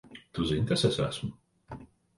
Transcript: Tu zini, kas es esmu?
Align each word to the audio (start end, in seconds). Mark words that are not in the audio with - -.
Tu 0.37 0.45
zini, 0.53 0.65
kas 0.71 0.87
es 0.91 0.99
esmu? 1.09 1.33